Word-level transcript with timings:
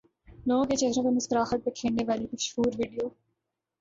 لوگوں 0.47 0.63
کے 0.65 0.75
چہروں 0.75 1.03
پر 1.03 1.11
مسکراہٹ 1.11 1.59
بکھیرنے 1.65 2.03
والی 2.07 2.25
مشہور 2.33 2.71
ویڈیو 2.77 3.07